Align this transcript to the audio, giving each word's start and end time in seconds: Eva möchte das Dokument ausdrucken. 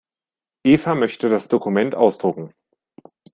Eva 0.63 0.95
möchte 0.95 1.29
das 1.29 1.47
Dokument 1.47 1.93
ausdrucken. 1.93 2.55